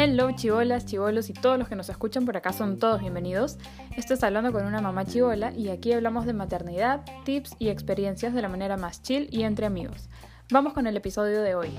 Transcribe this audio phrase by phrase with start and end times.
[0.00, 3.58] Hello chivolas, chivolos y todos los que nos escuchan por acá son todos bienvenidos.
[3.96, 8.32] Esto es Hablando con una mamá chivola y aquí hablamos de maternidad, tips y experiencias
[8.32, 10.08] de la manera más chill y entre amigos.
[10.50, 11.70] Vamos con el episodio de hoy.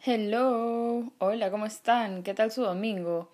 [0.00, 2.24] Hello, hola, ¿cómo están?
[2.24, 3.30] ¿Qué tal su domingo?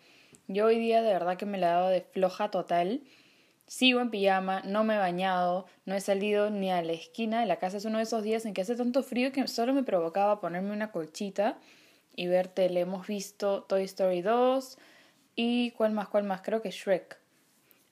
[0.46, 3.02] Yo hoy día de verdad que me la he dado de floja total.
[3.70, 7.46] Sigo en pijama, no me he bañado, no he salido ni a la esquina de
[7.46, 7.76] la casa.
[7.76, 10.72] Es uno de esos días en que hace tanto frío que solo me provocaba ponerme
[10.72, 11.56] una colchita
[12.16, 12.80] y ver tele.
[12.80, 14.76] Hemos visto Toy Story 2
[15.36, 17.20] y cuál más, cuál más, creo que Shrek.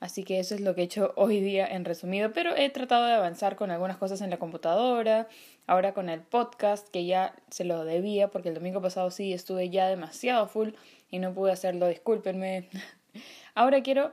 [0.00, 3.06] Así que eso es lo que he hecho hoy día en resumido, pero he tratado
[3.06, 5.28] de avanzar con algunas cosas en la computadora,
[5.68, 9.70] ahora con el podcast que ya se lo debía porque el domingo pasado sí estuve
[9.70, 10.70] ya demasiado full
[11.08, 12.68] y no pude hacerlo, discúlpenme.
[13.54, 14.10] ahora quiero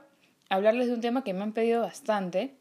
[0.48, 2.54] hablarles de un tema que me han pedido bastante,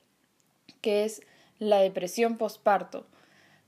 [0.81, 1.21] que es
[1.59, 3.05] la depresión postparto.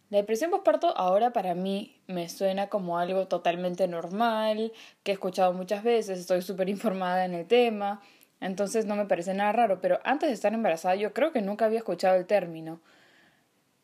[0.10, 4.72] La depresión postparto ahora para mí me suena como algo totalmente normal,
[5.04, 8.02] que he escuchado muchas veces, estoy súper informada en el tema,
[8.40, 11.66] entonces no me parece nada raro, pero antes de estar embarazada yo creo que nunca
[11.66, 12.80] había escuchado el término.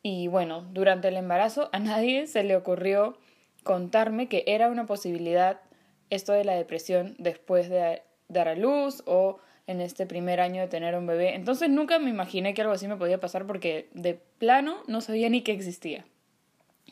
[0.01, 3.17] Y bueno, durante el embarazo a nadie se le ocurrió
[3.63, 5.59] contarme que era una posibilidad
[6.09, 10.67] esto de la depresión después de dar a luz o en este primer año de
[10.67, 11.35] tener un bebé.
[11.35, 15.29] Entonces nunca me imaginé que algo así me podía pasar porque de plano no sabía
[15.29, 16.05] ni que existía.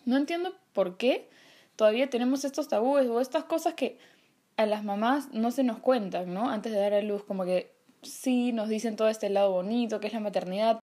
[0.05, 1.30] No entiendo por qué
[1.75, 3.97] todavía tenemos estos tabúes o estas cosas que
[4.58, 6.49] a las mamás no se nos cuentan, ¿no?
[6.49, 10.08] Antes de dar a luz, como que sí nos dicen todo este lado bonito que
[10.08, 10.80] es la maternidad,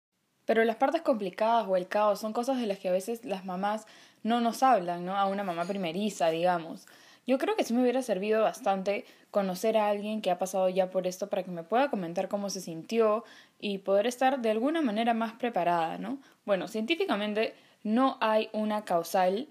[0.45, 3.45] pero las partes complicadas o el caos son cosas de las que a veces las
[3.45, 3.85] mamás
[4.23, 5.15] no nos hablan, ¿no?
[5.17, 6.85] A una mamá primeriza, digamos.
[7.25, 10.89] Yo creo que sí me hubiera servido bastante conocer a alguien que ha pasado ya
[10.89, 13.23] por esto para que me pueda comentar cómo se sintió
[13.59, 16.19] y poder estar de alguna manera más preparada, ¿no?
[16.45, 19.47] Bueno, científicamente no hay una causal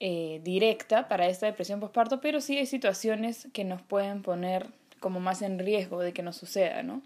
[0.00, 4.66] eh, directa para esta depresión postparto, pero sí hay situaciones que nos pueden poner
[5.00, 7.02] como más en riesgo de que nos suceda, ¿no?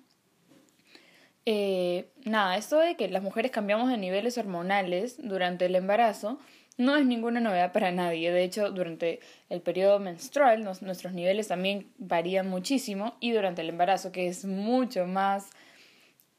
[1.47, 6.39] Eh, nada, esto de que las mujeres cambiamos de niveles hormonales durante el embarazo
[6.81, 8.33] no es ninguna novedad para nadie.
[8.33, 9.21] De hecho, durante
[9.51, 15.07] el periodo menstrual nuestros niveles también varían muchísimo y durante el embarazo, que es mucho
[15.07, 15.51] más,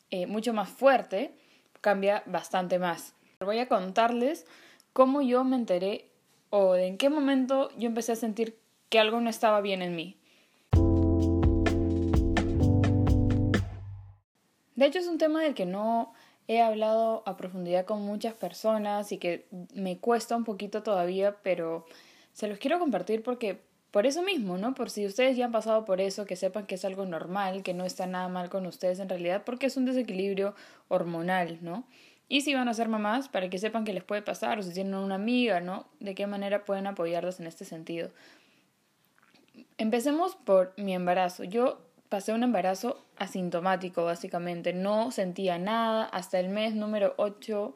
[0.10, 1.32] eh, mucho más fuerte,
[1.80, 3.14] cambia bastante más.
[3.40, 4.48] Voy a contarles
[4.94, 6.10] cómo yo me enteré
[6.50, 8.58] o en qué momento yo empecé a sentir
[8.90, 10.18] que algo no estaba bien en mí.
[14.76, 16.14] De hecho, es un tema del que no
[16.52, 21.86] he hablado a profundidad con muchas personas y que me cuesta un poquito todavía, pero
[22.34, 24.74] se los quiero compartir porque por eso mismo, ¿no?
[24.74, 27.74] Por si ustedes ya han pasado por eso, que sepan que es algo normal, que
[27.74, 30.54] no está nada mal con ustedes en realidad, porque es un desequilibrio
[30.90, 31.86] hormonal, ¿no?
[32.28, 34.74] Y si van a ser mamás, para que sepan que les puede pasar, o si
[34.74, 35.88] tienen una amiga, ¿no?
[36.02, 38.10] De qué manera pueden apoyarlas en este sentido.
[39.78, 41.46] Empecemos por mi embarazo.
[41.46, 41.80] Yo
[42.12, 44.74] pasé un embarazo asintomático, básicamente.
[44.74, 46.04] No sentía nada.
[46.04, 47.74] Hasta el mes número ocho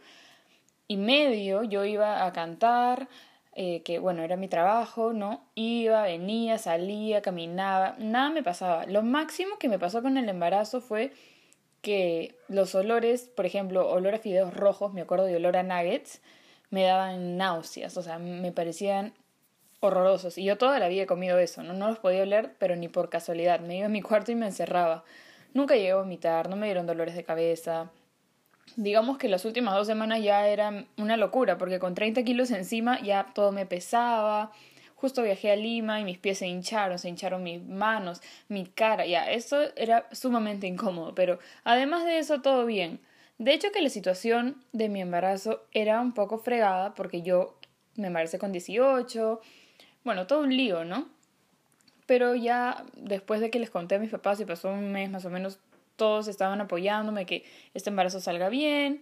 [0.90, 3.08] y medio yo iba a cantar,
[3.54, 5.46] eh, que bueno, era mi trabajo, ¿no?
[5.56, 8.86] Iba, venía, salía, caminaba, nada me pasaba.
[8.88, 11.14] Lo máximo que me pasó con el embarazo fue
[11.82, 16.22] que los olores, por ejemplo, olor a fideos rojos, me acuerdo de olor a nuggets,
[16.72, 19.14] me daban náuseas, o sea, me parecían
[19.86, 20.38] horrorosos.
[20.38, 21.74] Y yo toda la vida comido eso, ¿no?
[21.74, 23.60] No los podía oler, pero ni por casualidad.
[23.60, 25.04] Me iba a mi cuarto y me encerraba.
[25.54, 27.92] Nunca llegué a vomitar, no me dieron dolores de cabeza.
[28.76, 33.00] Digamos que las últimas dos semanas ya eran una locura, porque con 30 kilos encima
[33.02, 34.52] ya todo me pesaba.
[34.96, 39.06] Justo viajé a Lima y mis pies se hincharon, se hincharon mis manos, mi cara,
[39.06, 43.00] ya, eso era sumamente incómodo, pero además de eso todo bien.
[43.38, 47.58] De hecho que la situación de mi embarazo era un poco fregada porque yo
[47.96, 49.42] me embaracé con 18,
[50.06, 51.10] bueno, todo un lío, ¿no?
[52.06, 55.26] Pero ya después de que les conté a mis papás y pasó un mes más
[55.26, 55.60] o menos,
[55.96, 57.44] todos estaban apoyándome que
[57.74, 59.02] este embarazo salga bien,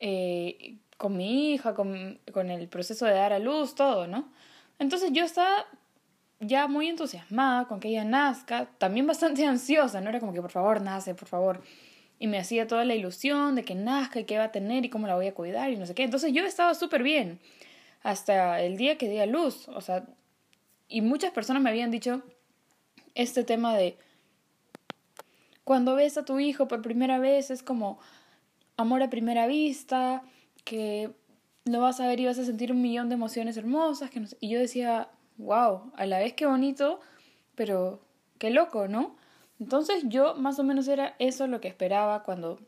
[0.00, 4.30] eh, con mi hija, con, con el proceso de dar a luz, todo, ¿no?
[4.78, 5.66] Entonces yo estaba
[6.40, 10.10] ya muy entusiasmada con que ella nazca, también bastante ansiosa, ¿no?
[10.10, 11.62] Era como que por favor nace, por favor.
[12.18, 14.88] Y me hacía toda la ilusión de que nazca y qué va a tener y
[14.90, 16.04] cómo la voy a cuidar y no sé qué.
[16.04, 17.40] Entonces yo estaba súper bien
[18.02, 19.68] hasta el día que di a luz.
[19.68, 20.06] O sea,
[20.88, 22.22] y muchas personas me habían dicho
[23.14, 23.96] este tema de
[25.64, 27.98] cuando ves a tu hijo por primera vez es como
[28.76, 30.22] amor a primera vista,
[30.64, 31.10] que
[31.64, 34.10] lo vas a ver y vas a sentir un millón de emociones hermosas.
[34.10, 37.00] Que Y yo decía, wow, a la vez qué bonito,
[37.54, 38.00] pero
[38.38, 39.16] qué loco, ¿no?
[39.58, 42.60] Entonces yo más o menos era eso lo que esperaba cuando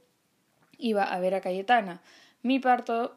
[0.79, 2.01] iba a ver a Cayetana.
[2.43, 3.17] Mi parto,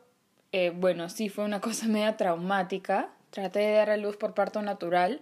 [0.51, 3.09] eh, bueno, sí fue una cosa media traumática.
[3.31, 5.22] Traté de dar a luz por parto natural,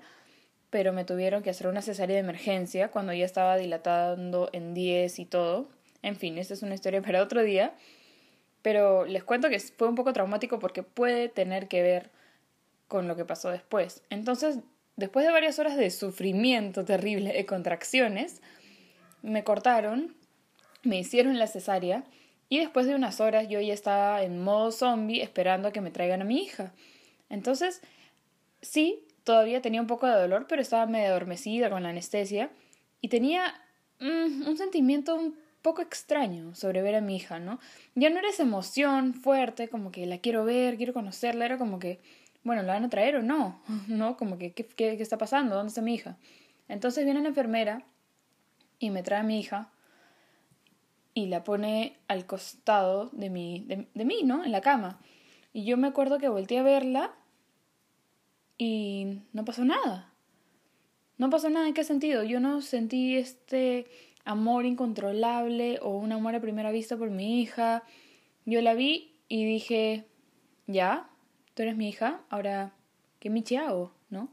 [0.70, 5.20] pero me tuvieron que hacer una cesárea de emergencia cuando ya estaba dilatando en 10
[5.20, 5.70] y todo.
[6.02, 7.74] En fin, esta es una historia para otro día.
[8.62, 12.12] Pero les cuento que fue un poco traumático porque puede tener que ver
[12.88, 14.04] con lo que pasó después.
[14.10, 14.60] Entonces,
[14.98, 18.42] después de varias horas de sufrimiento terrible, de contracciones,
[19.22, 20.16] me cortaron,
[20.84, 22.04] me hicieron la cesárea
[22.50, 25.92] y después de unas horas yo ya estaba en modo zombie esperando a que me
[25.92, 26.74] traigan a mi hija.
[27.30, 27.82] Entonces,
[28.62, 32.52] sí, todavía tenía un poco de dolor, pero estaba medio adormecida con la anestesia
[33.02, 33.54] y tenía
[34.00, 37.60] mm, un sentimiento un poco extraño sobre ver a mi hija, ¿no?
[37.96, 41.80] Ya no era esa emoción fuerte, como que la quiero ver, quiero conocerla, era como
[41.80, 42.00] que,
[42.44, 43.62] bueno, ¿la van a traer o no?
[43.88, 44.18] ¿No?
[44.18, 45.56] Como que, ¿qué, qué, está pasando?
[45.56, 46.18] ¿Dónde está mi hija?
[46.68, 47.84] Entonces viene la enfermera
[48.80, 49.72] y me trae a mi hija
[51.14, 54.46] y la pone al costado de, mi, de, de mí, ¿no?
[54.46, 55.00] En la cama.
[55.52, 57.19] Y yo me acuerdo que volteé a verla
[58.60, 60.14] y no pasó nada.
[61.18, 62.24] No pasó nada en qué sentido.
[62.24, 63.88] Yo no sentí este
[64.26, 67.84] amor incontrolable o un amor a primera vista por mi hija.
[68.46, 70.06] Yo la vi y dije,
[70.68, 71.10] ya,
[71.54, 72.74] tú eres mi hija, ahora,
[73.20, 73.94] ¿qué michi hago?
[74.10, 74.30] ¿No?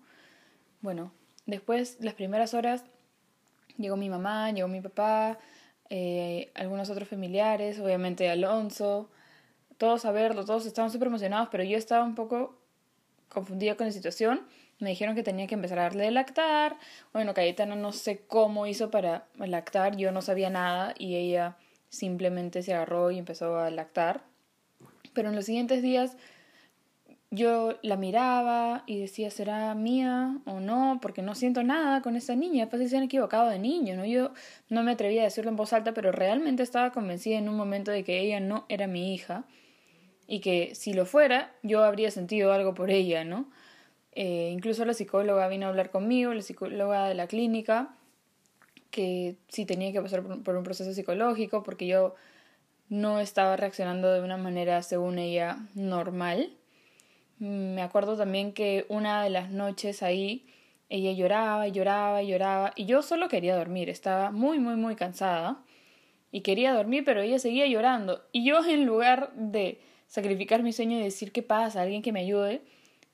[0.80, 1.12] Bueno,
[1.46, 2.84] después, las primeras horas,
[3.78, 5.38] llegó mi mamá, llegó mi papá,
[5.88, 9.08] eh, algunos otros familiares, obviamente Alonso,
[9.76, 12.65] todos a verlo, todos estaban súper emocionados, pero yo estaba un poco
[13.28, 14.46] confundida con la situación
[14.78, 16.76] me dijeron que tenía que empezar a darle de lactar.
[17.12, 21.56] Bueno, Cayetana no sé cómo hizo para lactar, yo no sabía nada y ella
[21.88, 24.22] simplemente se agarró y empezó a lactar.
[25.14, 26.16] Pero en los siguientes días
[27.30, 30.98] yo la miraba y decía, ¿será mía o no?
[31.00, 32.68] Porque no siento nada con esa niña.
[32.68, 34.04] Pues se han equivocado de niño, ¿no?
[34.04, 34.32] Yo
[34.68, 37.90] no me atrevía a decirlo en voz alta, pero realmente estaba convencida en un momento
[37.90, 39.44] de que ella no era mi hija
[40.26, 43.48] y que si lo fuera, yo habría sentido algo por ella, ¿no?
[44.12, 47.94] Eh, incluso la psicóloga vino a hablar conmigo, la psicóloga de la clínica,
[48.90, 52.14] que sí tenía que pasar por un proceso psicológico porque yo
[52.88, 56.52] no estaba reaccionando de una manera, según ella, normal.
[57.38, 60.46] Me acuerdo también que una de las noches ahí
[60.88, 65.62] ella lloraba lloraba lloraba y yo solo quería dormir, estaba muy muy muy cansada
[66.30, 70.98] y quería dormir pero ella seguía llorando y yo en lugar de sacrificar mi sueño
[70.98, 72.62] y decir qué pasa, alguien que me ayude,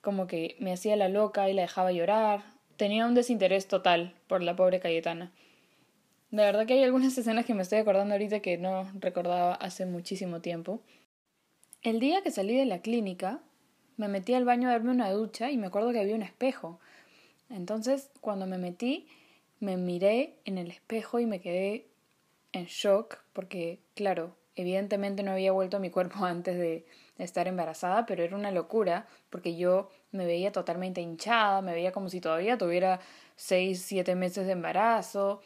[0.00, 2.42] como que me hacía la loca y la dejaba llorar.
[2.76, 5.32] Tenía un desinterés total por la pobre Cayetana.
[6.30, 9.84] De verdad que hay algunas escenas que me estoy acordando ahorita que no recordaba hace
[9.84, 10.80] muchísimo tiempo.
[11.82, 13.40] El día que salí de la clínica,
[13.96, 16.80] me metí al baño a darme una ducha y me acuerdo que había un espejo.
[17.50, 19.06] Entonces, cuando me metí,
[19.60, 21.86] me miré en el espejo y me quedé
[22.52, 26.84] en shock porque, claro, evidentemente no había vuelto a mi cuerpo antes de,
[27.18, 32.08] estar embarazada, pero era una locura porque yo me veía totalmente hinchada, me veía como
[32.08, 32.98] si todavía tuviera
[33.36, 35.40] seis, siete meses de embarazo.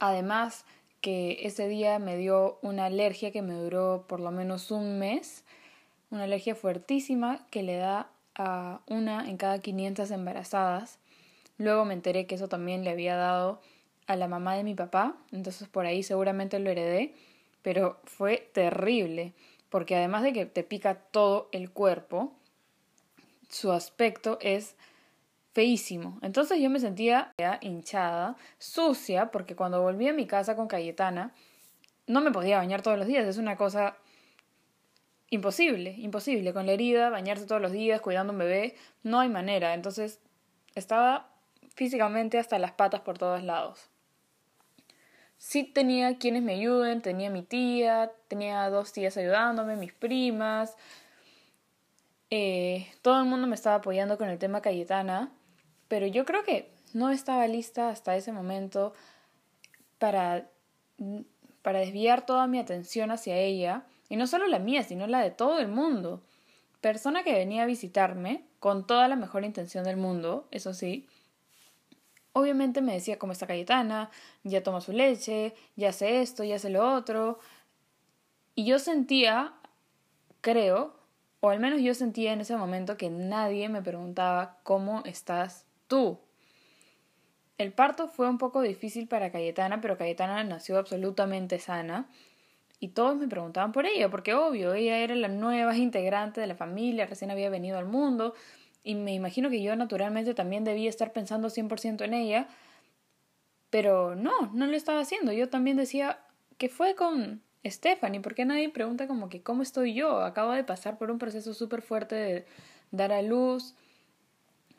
[0.00, 0.64] Además
[1.00, 5.44] que ese día me dio una alergia que me duró por lo menos un mes,
[6.10, 10.98] una alergia fuertísima que le da a una en cada 500 embarazadas.
[11.56, 13.60] Luego me enteré que eso también le había dado
[14.06, 17.14] a la mamá de mi papá, entonces por ahí seguramente lo heredé,
[17.62, 19.34] pero fue terrible
[19.68, 22.32] porque además de que te pica todo el cuerpo,
[23.48, 24.76] su aspecto es
[25.52, 26.18] feísimo.
[26.22, 31.34] Entonces yo me sentía hinchada, sucia, porque cuando volví a mi casa con Cayetana,
[32.06, 33.96] no me podía bañar todos los días, es una cosa
[35.30, 36.54] imposible, imposible.
[36.54, 39.74] Con la herida, bañarse todos los días, cuidando un bebé, no hay manera.
[39.74, 40.20] Entonces
[40.74, 41.30] estaba
[41.74, 43.87] físicamente hasta las patas por todos lados
[45.38, 50.76] sí tenía quienes me ayuden, tenía mi tía, tenía dos tías ayudándome, mis primas,
[52.30, 55.32] eh, todo el mundo me estaba apoyando con el tema Cayetana,
[55.88, 58.92] pero yo creo que no estaba lista hasta ese momento
[59.98, 60.48] para,
[61.62, 65.30] para desviar toda mi atención hacia ella, y no solo la mía, sino la de
[65.30, 66.22] todo el mundo.
[66.80, 71.06] Persona que venía a visitarme con toda la mejor intención del mundo, eso sí,
[72.38, 74.10] Obviamente me decía cómo está Cayetana,
[74.44, 77.40] ya toma su leche, ya hace esto, ya hace lo otro.
[78.54, 79.54] Y yo sentía,
[80.40, 80.94] creo,
[81.40, 86.20] o al menos yo sentía en ese momento que nadie me preguntaba cómo estás tú.
[87.58, 92.08] El parto fue un poco difícil para Cayetana, pero Cayetana nació absolutamente sana
[92.78, 96.54] y todos me preguntaban por ella, porque obvio, ella era la nueva integrante de la
[96.54, 98.34] familia, recién había venido al mundo,
[98.88, 102.48] y me imagino que yo naturalmente también debía estar pensando 100% en ella,
[103.68, 105.30] pero no, no lo estaba haciendo.
[105.30, 106.20] Yo también decía,
[106.56, 110.22] ¿qué fue con, Stephanie, ¿por qué nadie pregunta como que cómo estoy yo?
[110.22, 112.46] Acabo de pasar por un proceso súper fuerte de
[112.90, 113.74] dar a luz,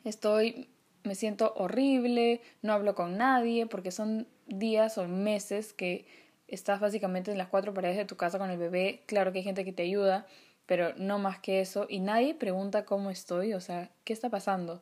[0.02, 0.68] estoy,
[1.04, 6.04] me siento horrible, no hablo con nadie, porque son días o meses que
[6.48, 9.44] estás básicamente en las cuatro paredes de tu casa con el bebé, claro que hay
[9.44, 10.26] gente que te ayuda,
[10.70, 14.80] pero no más que eso, y nadie pregunta cómo estoy, o sea, ¿qué está pasando?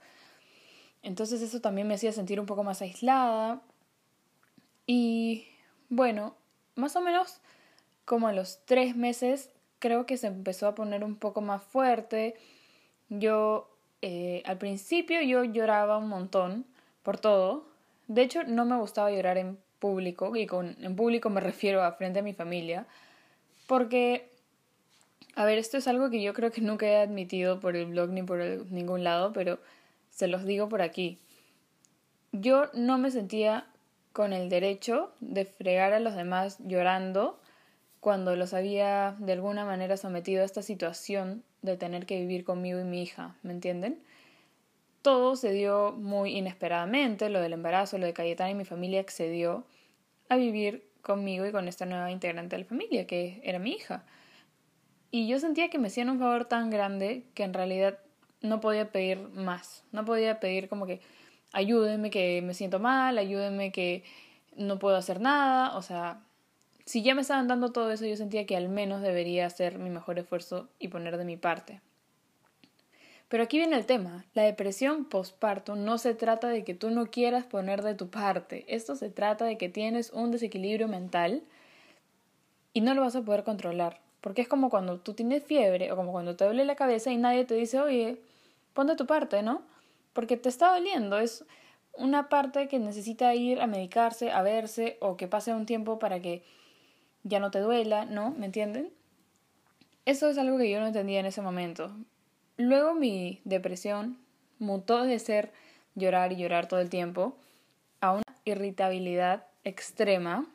[1.03, 3.63] Entonces eso también me hacía sentir un poco más aislada.
[4.85, 5.49] Y
[5.89, 6.37] bueno,
[6.75, 7.41] más o menos
[8.05, 12.35] como a los tres meses creo que se empezó a poner un poco más fuerte.
[13.09, 16.67] Yo eh, al principio yo lloraba un montón
[17.03, 17.65] por todo.
[18.09, 21.93] De hecho, no me gustaba llorar en público, y con en público me refiero a
[21.93, 22.87] frente a mi familia,
[23.67, 24.31] porque,
[25.39, 28.11] a ver, esto es algo que yo creo que nunca he admitido por el blog
[28.11, 28.41] ni por
[28.73, 29.61] ningún lado, pero
[30.11, 31.17] se los digo por aquí.
[32.33, 33.69] Yo no me sentía
[34.13, 37.39] con el derecho de fregar a los demás llorando
[38.01, 42.81] cuando los había de alguna manera sometido a esta situación de tener que vivir conmigo
[42.81, 44.03] y mi hija, ¿me entienden?
[45.03, 49.65] Todo se dio muy inesperadamente, lo del embarazo, lo de Cayetana y mi familia accedió
[50.29, 54.05] a vivir conmigo y con esta nueva integrante de la familia, que era mi hija.
[55.11, 57.99] Y yo sentía que me hacían un favor tan grande que en realidad
[58.43, 59.85] no podía pedir más.
[59.93, 61.01] No podía pedir como que
[61.53, 64.05] ayúdenme que me siento mal, ayúdenme que
[64.57, 65.77] no puedo hacer nada.
[65.77, 66.21] O sea,
[66.85, 69.91] si ya me estaban dando todo eso, yo sentía que al menos debería hacer mi
[69.91, 71.81] mejor esfuerzo y poner de mi parte.
[73.29, 74.25] Pero aquí viene el tema.
[74.33, 78.65] La depresión postparto no se trata de que tú no quieras poner de tu parte.
[78.69, 81.43] Esto se trata de que tienes un desequilibrio mental
[82.73, 84.01] y no lo vas a poder controlar.
[84.21, 87.17] Porque es como cuando tú tienes fiebre o como cuando te duele la cabeza y
[87.17, 88.21] nadie te dice, oye,
[88.75, 89.63] pon de tu parte, ¿no?
[90.13, 91.19] Porque te está doliendo.
[91.19, 91.45] Es
[91.93, 96.21] una parte que necesita ir a medicarse, a verse o que pase un tiempo para
[96.21, 96.43] que
[97.23, 98.31] ya no te duela, ¿no?
[98.31, 98.93] ¿Me entienden?
[100.05, 101.95] Eso es algo que yo no entendía en ese momento.
[102.57, 104.19] Luego mi depresión
[104.59, 105.53] mutó de ser
[105.95, 107.37] llorar y llorar todo el tiempo
[108.01, 110.47] a una irritabilidad extrema.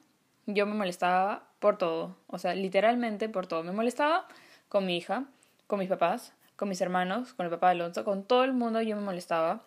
[0.45, 3.63] Yo me molestaba por todo, o sea, literalmente por todo.
[3.63, 4.27] Me molestaba
[4.67, 5.23] con mi hija,
[5.65, 8.81] con mis papás, con mis hermanos, con el papá de Alonso, con todo el mundo
[8.81, 9.63] yo me molestaba.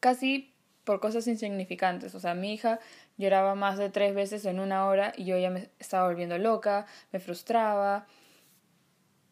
[0.00, 2.14] Casi por cosas insignificantes.
[2.14, 2.80] O sea, mi hija
[3.18, 6.86] lloraba más de tres veces en una hora y yo ya me estaba volviendo loca,
[7.12, 8.06] me frustraba.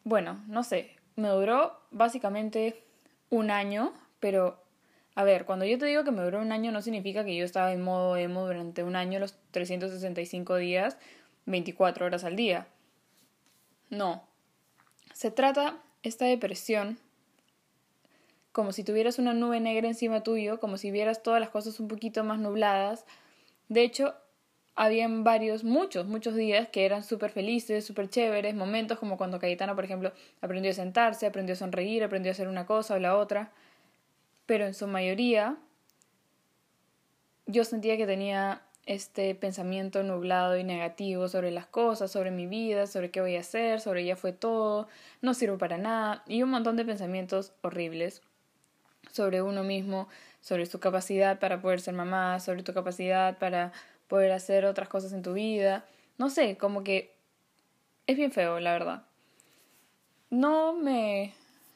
[0.03, 2.83] Bueno, no sé, me duró básicamente
[3.31, 4.61] un año, pero
[5.15, 7.45] a ver, cuando yo te digo que me duró un año no significa que yo
[7.45, 10.99] estaba en modo emo durante un año, los 365 días,
[11.45, 12.67] 24 horas al día.
[13.89, 14.23] No.
[15.13, 16.97] Se trata esta depresión
[18.53, 21.87] como si tuvieras una nube negra encima tuyo, como si vieras todas las cosas un
[21.87, 23.03] poquito más nubladas.
[23.67, 24.13] De hecho,
[24.75, 29.73] habían varios, muchos, muchos días que eran súper felices, súper chéveres, momentos como cuando Cayetana,
[29.73, 33.17] por ejemplo, aprendió a sentarse, aprendió a sonreír, aprendió a hacer una cosa o la
[33.17, 33.51] otra,
[34.45, 35.57] pero en su mayoría
[37.47, 42.87] yo sentía que tenía este pensamiento nublado y negativo sobre las cosas, sobre mi vida,
[42.87, 44.87] sobre qué voy a hacer, sobre ya fue todo,
[45.21, 48.21] no sirvo para nada, y un montón de pensamientos horribles
[49.11, 50.09] sobre uno mismo,
[50.41, 53.71] sobre su capacidad para poder ser mamá, sobre tu capacidad para
[54.07, 55.85] poder hacer otras cosas en tu vida.
[56.17, 57.15] No sé, como que
[58.07, 59.03] es bien feo, la verdad.
[60.29, 61.33] No me,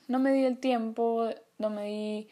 [0.07, 2.29] no me di el tiempo, no me di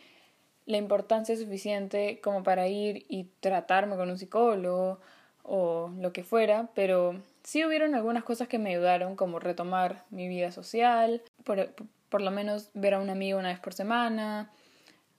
[0.65, 4.99] la importancia suficiente como para ir y tratarme con un psicólogo
[5.43, 10.27] o lo que fuera, pero sí hubieron algunas cosas que me ayudaron, como retomar mi
[10.27, 11.69] vida social, por,
[12.09, 14.51] por lo menos ver a un amigo una vez por semana,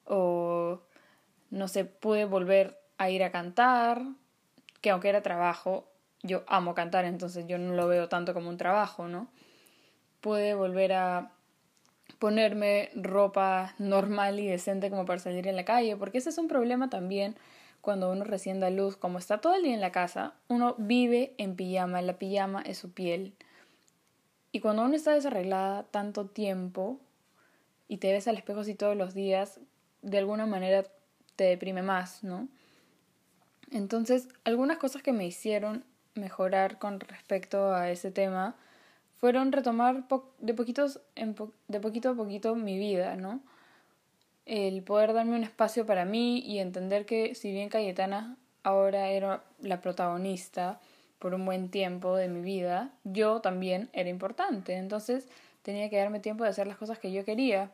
[0.05, 0.81] o
[1.51, 4.03] no sé, pude volver a ir a cantar,
[4.81, 5.89] que aunque era trabajo,
[6.23, 9.29] yo amo cantar, entonces yo no lo veo tanto como un trabajo, ¿no?
[10.21, 11.31] Pude volver a
[12.19, 16.49] ponerme ropa normal y decente como para salir en la calle, porque ese es un
[16.49, 17.37] problema también
[17.81, 21.35] cuando uno recién da luz, como está todo el día en la casa, uno vive
[21.39, 23.33] en pijama, la pijama es su piel.
[24.51, 26.99] Y cuando uno está desarreglada tanto tiempo
[27.87, 29.61] y te ves al espejo así todos los días,
[30.03, 30.85] de alguna manera
[31.37, 32.49] te deprime más, ¿no?
[33.71, 38.57] Entonces, algunas cosas que me hicieron mejorar con respecto a ese tema
[39.19, 40.05] fueron retomar
[40.39, 41.01] de, poquitos
[41.69, 43.41] de poquito a poquito mi vida, ¿no?
[44.45, 49.43] El poder darme un espacio para mí y entender que si bien Cayetana ahora era
[49.61, 50.81] la protagonista
[51.19, 54.75] por un buen tiempo de mi vida, yo también era importante.
[54.75, 55.29] Entonces
[55.63, 57.71] tenía que darme tiempo de hacer las cosas que yo quería.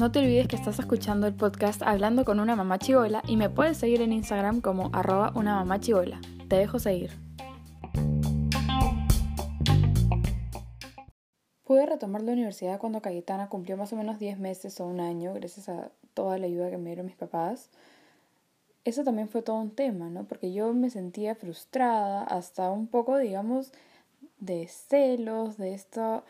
[0.00, 3.50] No te olvides que estás escuchando el podcast Hablando con una mamá chivola y me
[3.50, 6.22] puedes seguir en Instagram como arroba una mamá chivola.
[6.48, 7.10] Te dejo seguir.
[11.64, 15.34] Pude retomar la universidad cuando Cayetana cumplió más o menos 10 meses o un año,
[15.34, 17.68] gracias a toda la ayuda que me dieron mis papás.
[18.86, 20.24] Eso también fue todo un tema, ¿no?
[20.24, 23.74] Porque yo me sentía frustrada, hasta un poco, digamos,
[24.38, 26.24] de celos, de esto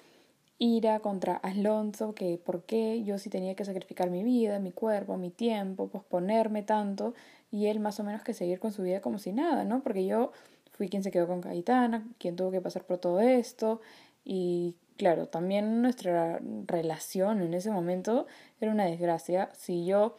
[0.60, 5.16] ira contra Alonso, que por qué yo sí tenía que sacrificar mi vida, mi cuerpo,
[5.16, 7.14] mi tiempo, posponerme tanto,
[7.50, 9.82] y él más o menos que seguir con su vida como si nada, ¿no?
[9.82, 10.32] Porque yo
[10.72, 13.80] fui quien se quedó con Caetana, quien tuvo que pasar por todo esto,
[14.22, 18.26] y claro, también nuestra relación en ese momento
[18.60, 19.48] era una desgracia.
[19.54, 20.18] Si yo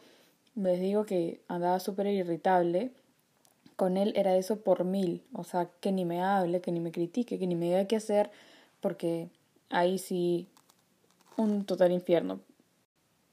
[0.56, 2.90] les digo que andaba súper irritable,
[3.76, 6.90] con él era eso por mil, o sea, que ni me hable, que ni me
[6.90, 8.32] critique, que ni me diga qué hacer,
[8.80, 9.28] porque
[9.72, 10.46] ahí sí
[11.36, 12.40] un total infierno.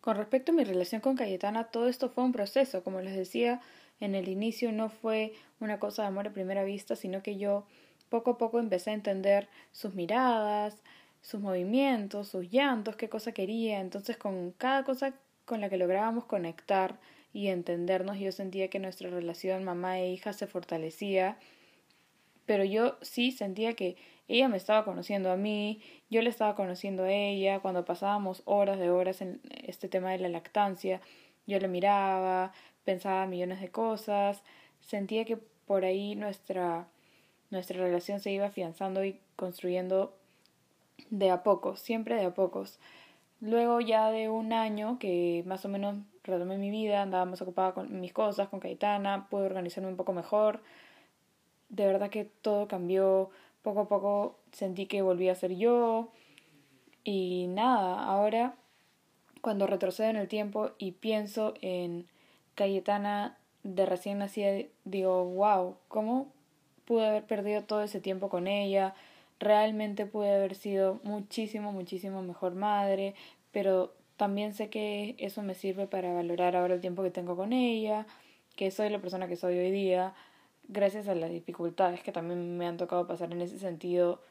[0.02, 3.62] Con respecto a mi relación con Cayetana, todo esto fue un proceso, como les decía,
[4.00, 7.66] en el inicio no fue una cosa de amor a primera vista, sino que yo
[8.08, 10.82] poco a poco empecé a entender sus miradas,
[11.22, 13.82] sus movimientos, sus llantos, qué cosa quería.
[13.82, 15.14] Entonces, con cada cosa
[15.46, 16.98] con la que lográbamos conectar
[17.34, 21.38] y entendernos, yo sentía que nuestra relación mamá e hija se fortalecía.
[22.46, 23.98] Pero yo sí sentía que
[24.30, 28.80] ella me estaba conociendo a mí, yo le estaba conociendo a ella, cuando pasábamos horas
[28.80, 31.02] de horas en este tema de la lactancia,
[31.48, 32.54] yo le miraba,
[32.86, 34.44] pensaba millones de cosas,
[34.82, 36.88] sentía que por ahí nuestra,
[37.50, 40.16] nuestra relación se iba afianzando y construyendo
[41.10, 42.80] de a pocos, siempre de a pocos.
[43.42, 47.74] Luego ya de un año que más o menos retomé mi vida, andaba más ocupada
[47.74, 50.62] con mis cosas, con Caetana, pude organizarme un poco mejor.
[51.70, 53.30] De verdad que todo cambió,
[53.62, 56.10] poco a poco sentí que volví a ser yo
[57.04, 58.56] y nada, ahora
[59.42, 62.08] cuando retrocedo en el tiempo y pienso en
[62.56, 64.52] Cayetana de recién nacida,
[64.86, 66.32] digo, wow, ¿cómo
[66.86, 68.96] pude haber perdido todo ese tiempo con ella?
[69.40, 73.16] Realmente pude haber sido muchísimo, muchísimo mejor madre,
[73.52, 77.54] pero también sé que eso me sirve para valorar ahora el tiempo que tengo con
[77.54, 78.06] ella,
[78.56, 80.14] que soy la persona que soy hoy día,
[80.70, 84.22] gracias a las dificultades que también me han tocado pasar en ese sentido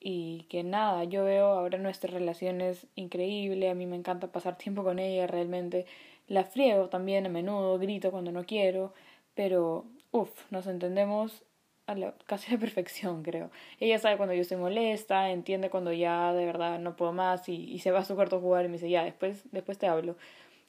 [0.00, 4.56] y que nada, yo veo ahora nuestra relación es increíble, a mí me encanta pasar
[4.58, 5.86] tiempo con ella, realmente
[6.28, 8.94] la friego también a menudo, grito cuando no quiero,
[9.34, 11.42] pero uff, nos entendemos
[11.86, 13.50] a la, casi a la perfección, creo.
[13.80, 17.54] Ella sabe cuando yo estoy molesta, entiende cuando ya de verdad no puedo más y,
[17.72, 19.86] y se va a su cuarto a jugar y me dice, ya, después, después te
[19.86, 20.16] hablo.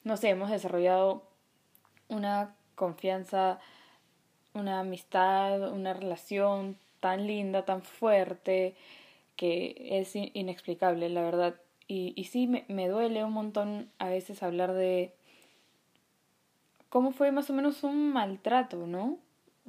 [0.04, 1.22] No sé, hemos desarrollado
[2.08, 3.58] una confianza
[4.56, 8.74] una amistad, una relación tan linda, tan fuerte,
[9.36, 11.54] que es inexplicable, la verdad.
[11.88, 15.12] Y, y sí, me, me duele un montón a veces hablar de
[16.88, 19.18] cómo fue más o menos un maltrato, ¿no?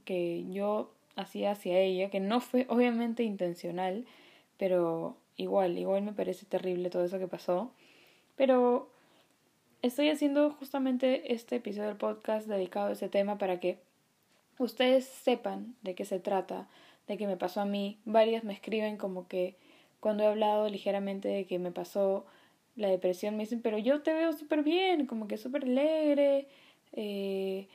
[0.06, 4.06] Que yo hacía hacia ella, que no fue obviamente intencional,
[4.58, 7.72] pero igual, igual me parece terrible todo eso que pasó.
[8.36, 8.90] Pero
[9.82, 13.78] estoy haciendo justamente este episodio del podcast dedicado a ese tema para que
[14.60, 16.68] ustedes sepan de qué se trata,
[17.08, 18.00] de qué me pasó a mí.
[18.06, 19.56] Varias me escriben como que
[20.00, 22.26] cuando he hablado ligeramente de que me pasó
[22.76, 26.48] la depresión, me dicen, pero yo te veo súper bien, como que súper alegre,
[26.94, 27.68] eh,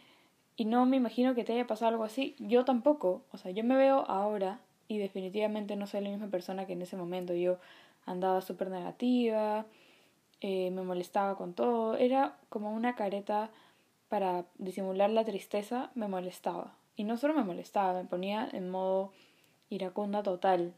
[0.57, 2.37] y no me imagino que te haya pasado algo así.
[2.39, 6.67] Yo tampoco, o sea, yo me veo ahora y definitivamente no soy la misma persona
[6.67, 7.35] que en ese momento.
[7.35, 7.59] Yo
[8.07, 9.67] andaba súper negativa,
[10.41, 13.51] eh, me molestaba con todo, era como una careta
[14.13, 16.75] para disimular la tristeza me molestaba.
[16.97, 19.11] Y no solo me molestaba, me ponía en modo
[19.71, 20.75] iracunda total.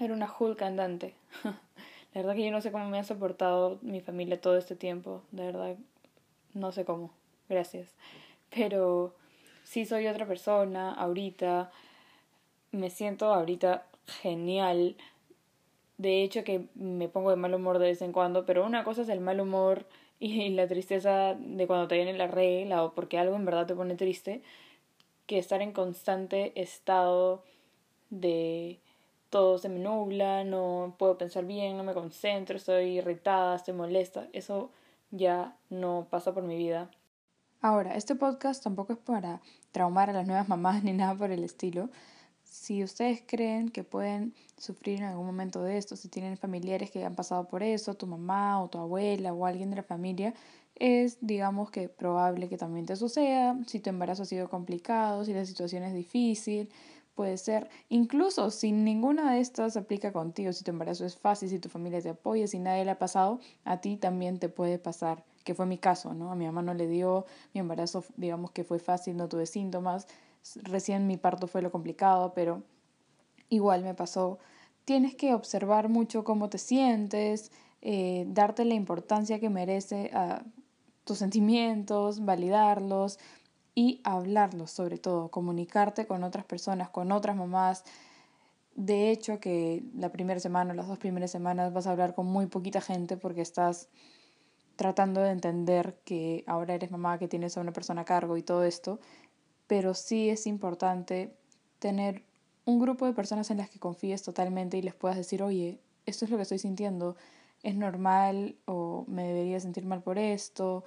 [0.00, 1.12] Era una Hulk andante.
[1.44, 1.52] la
[2.14, 5.20] verdad que yo no sé cómo me ha soportado mi familia todo este tiempo.
[5.32, 5.76] De verdad,
[6.54, 7.10] no sé cómo.
[7.50, 7.94] Gracias.
[8.48, 9.14] Pero
[9.62, 11.70] sí soy otra persona ahorita.
[12.72, 13.84] Me siento ahorita
[14.22, 14.96] genial.
[15.98, 19.02] De hecho que me pongo de mal humor de vez en cuando, pero una cosa
[19.02, 19.84] es el mal humor
[20.18, 23.74] y la tristeza de cuando te viene la regla o porque algo en verdad te
[23.74, 24.42] pone triste,
[25.26, 27.42] que estar en constante estado
[28.10, 28.78] de
[29.30, 34.28] todo se me nubla, no puedo pensar bien, no me concentro, estoy irritada, estoy molesta,
[34.32, 34.70] eso
[35.10, 36.90] ya no pasa por mi vida.
[37.60, 39.40] Ahora, este podcast tampoco es para
[39.72, 41.90] traumar a las nuevas mamás ni nada por el estilo,
[42.66, 47.04] si ustedes creen que pueden sufrir en algún momento de esto, si tienen familiares que
[47.04, 50.34] han pasado por eso, tu mamá o tu abuela o alguien de la familia,
[50.74, 55.32] es digamos que probable que también te suceda, si tu embarazo ha sido complicado, si
[55.32, 56.68] la situación es difícil,
[57.14, 61.60] puede ser, incluso si ninguna de estas aplica contigo, si tu embarazo es fácil, si
[61.60, 65.24] tu familia te apoya, si nadie le ha pasado, a ti también te puede pasar.
[65.46, 66.32] Que fue mi caso, ¿no?
[66.32, 70.08] A mi mamá no le dio, mi embarazo digamos que fue fácil, no tuve síntomas,
[70.62, 72.64] recién mi parto fue lo complicado, pero
[73.48, 74.40] igual me pasó.
[74.84, 80.42] Tienes que observar mucho cómo te sientes, eh, darte la importancia que merece a
[81.04, 83.20] tus sentimientos, validarlos
[83.72, 87.84] y hablarlos sobre todo, comunicarte con otras personas, con otras mamás.
[88.74, 92.46] De hecho, que la primera semana, las dos primeras semanas vas a hablar con muy
[92.46, 93.88] poquita gente porque estás
[94.76, 98.42] tratando de entender que ahora eres mamá, que tienes a una persona a cargo y
[98.42, 99.00] todo esto,
[99.66, 101.34] pero sí es importante
[101.78, 102.24] tener
[102.64, 106.24] un grupo de personas en las que confíes totalmente y les puedas decir, oye, esto
[106.24, 107.16] es lo que estoy sintiendo,
[107.62, 110.84] es normal o me debería sentir mal por esto.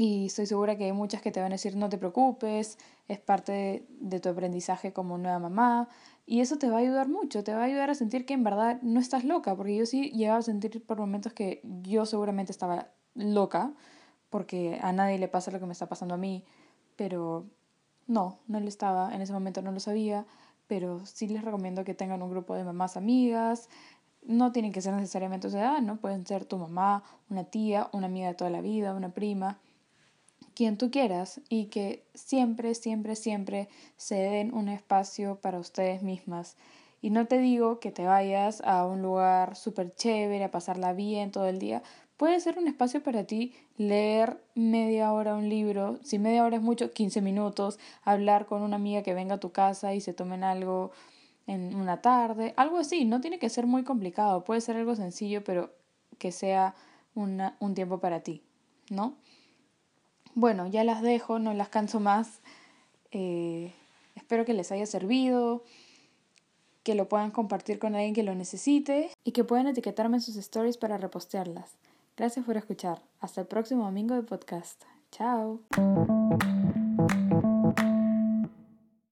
[0.00, 3.18] Y estoy segura que hay muchas que te van a decir, no te preocupes, es
[3.18, 5.88] parte de, tu aprendizaje como nueva mamá.
[6.24, 8.44] Y eso te va a ayudar mucho, te va a ayudar a sentir que en
[8.44, 12.52] verdad no estás loca, porque yo sí llegaba a sentir por momentos que yo seguramente
[12.52, 13.72] estaba loca,
[14.30, 16.44] porque a nadie le pasa lo que me está pasando a mí,
[16.94, 17.46] pero
[18.06, 20.26] no, no lo estaba, en ese momento no lo sabía,
[20.68, 23.68] pero sí les recomiendo que tengan un grupo de mamás amigas,
[24.22, 25.96] no tienen que ser necesariamente de edad, ¿no?
[25.96, 29.58] Pueden ser tu mamá, una tía, una amiga de toda la vida, una prima,
[30.54, 36.56] quien tú quieras y que siempre, siempre, siempre se den un espacio para ustedes mismas.
[37.00, 41.30] Y no te digo que te vayas a un lugar súper chévere, a pasarla bien
[41.30, 41.82] todo el día,
[42.18, 46.62] Puede ser un espacio para ti leer media hora un libro, si media hora es
[46.62, 50.42] mucho, 15 minutos, hablar con una amiga que venga a tu casa y se tomen
[50.42, 50.90] algo
[51.46, 55.44] en una tarde, algo así, no tiene que ser muy complicado, puede ser algo sencillo,
[55.44, 55.72] pero
[56.18, 56.74] que sea
[57.14, 58.42] una, un tiempo para ti,
[58.90, 59.14] ¿no?
[60.38, 62.38] Bueno, ya las dejo, no las canso más.
[63.10, 63.72] Eh,
[64.14, 65.64] espero que les haya servido,
[66.84, 70.36] que lo puedan compartir con alguien que lo necesite y que puedan etiquetarme en sus
[70.36, 71.72] stories para repostearlas.
[72.16, 73.02] Gracias por escuchar.
[73.18, 74.80] Hasta el próximo domingo de podcast.
[75.10, 75.58] Chao.